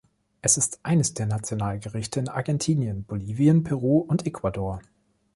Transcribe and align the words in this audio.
Es 0.41 0.57
ist 0.57 0.79
eines 0.81 1.13
der 1.13 1.27
Nationalgerichte 1.27 2.19
in 2.21 2.27
Argentinien, 2.27 3.03
Bolivien, 3.03 3.63
Peru 3.63 3.99
und 3.99 4.25
Ecuador. 4.25 4.81